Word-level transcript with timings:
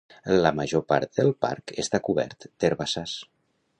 La 0.45 0.51
major 0.59 0.81
part 0.93 1.19
del 1.19 1.29
parc 1.47 1.73
està 1.83 2.01
cobert 2.09 2.49
d'herbassars. 2.65 3.15